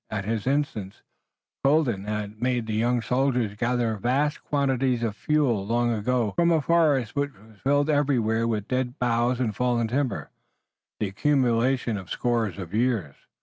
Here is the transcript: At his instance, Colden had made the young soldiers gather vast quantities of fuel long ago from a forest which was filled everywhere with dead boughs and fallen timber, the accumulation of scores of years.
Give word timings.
At 0.09 0.25
his 0.25 0.47
instance, 0.47 1.03
Colden 1.63 2.05
had 2.05 2.41
made 2.41 2.65
the 2.65 2.73
young 2.73 3.03
soldiers 3.03 3.53
gather 3.53 3.97
vast 3.97 4.43
quantities 4.43 5.03
of 5.03 5.15
fuel 5.15 5.63
long 5.63 5.93
ago 5.93 6.31
from 6.31 6.49
a 6.49 6.59
forest 6.59 7.15
which 7.15 7.31
was 7.33 7.59
filled 7.59 7.87
everywhere 7.87 8.47
with 8.47 8.67
dead 8.67 8.97
boughs 8.97 9.39
and 9.39 9.55
fallen 9.55 9.87
timber, 9.89 10.31
the 10.99 11.07
accumulation 11.09 11.97
of 11.97 12.09
scores 12.09 12.57
of 12.57 12.73
years. 12.73 13.15